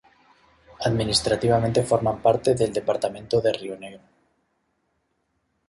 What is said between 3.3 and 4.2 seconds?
de Río Negro.